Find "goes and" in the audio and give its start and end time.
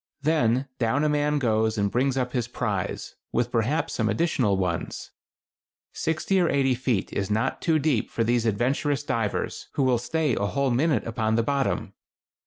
1.37-1.91